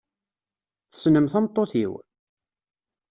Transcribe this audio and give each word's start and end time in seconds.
Tessnem 0.91 1.27
tameṭṭut-iw? 1.31 1.93